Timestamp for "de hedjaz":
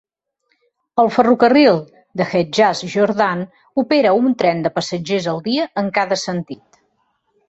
2.21-2.81